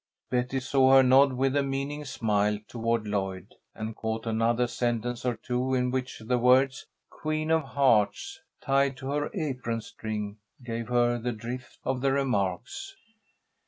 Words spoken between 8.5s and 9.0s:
tied